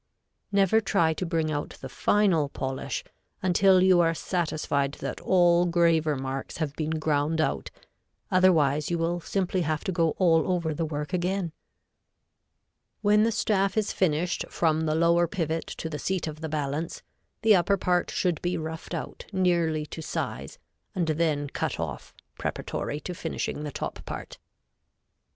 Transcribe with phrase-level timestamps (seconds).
[0.51, 3.03] Never try to bring out the final polish
[3.43, 7.69] until you are satisfied that all graver marks have been ground out,
[8.31, 11.51] otherwise you will simply have to go all over the work again.
[13.03, 13.09] [Illustration: Fig.
[13.11, 16.49] 17.] When the staff is finished from the lower pivot to the seat of the
[16.49, 17.03] balance,
[17.43, 20.57] the upper part should be roughed out nearly to size
[20.95, 24.39] and then cut off preparatory to finishing the top part.